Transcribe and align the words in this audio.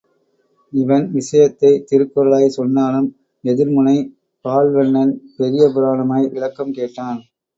இவன் 0.73 1.11
விஷயத்தை 1.11 1.85
திருக்குறளாய் 1.91 2.55
சொன்னாலும், 2.55 3.09
எதிர்முனை 3.43 3.95
பால்வண்ணன் 4.45 5.13
பெரிய 5.37 5.65
புராணமாய் 5.75 6.31
விளக்கம் 6.31 6.71
கேட்டான். 6.71 7.19